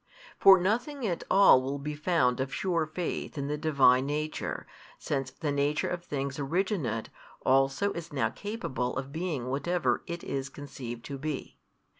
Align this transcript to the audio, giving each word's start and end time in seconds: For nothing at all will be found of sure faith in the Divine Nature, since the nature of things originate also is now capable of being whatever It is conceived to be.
For 0.39 0.59
nothing 0.59 1.05
at 1.05 1.23
all 1.29 1.61
will 1.61 1.77
be 1.77 1.93
found 1.93 2.39
of 2.39 2.51
sure 2.51 2.87
faith 2.87 3.37
in 3.37 3.45
the 3.45 3.55
Divine 3.55 4.07
Nature, 4.07 4.65
since 4.97 5.29
the 5.29 5.51
nature 5.51 5.89
of 5.89 6.03
things 6.03 6.39
originate 6.39 7.09
also 7.45 7.91
is 7.93 8.11
now 8.11 8.31
capable 8.31 8.97
of 8.97 9.11
being 9.11 9.45
whatever 9.51 10.01
It 10.07 10.23
is 10.23 10.49
conceived 10.49 11.05
to 11.05 11.19
be. 11.19 11.59